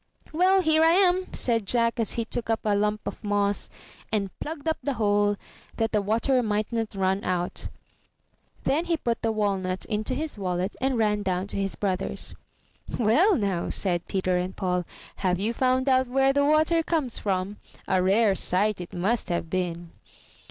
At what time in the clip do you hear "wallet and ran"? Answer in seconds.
10.39-11.21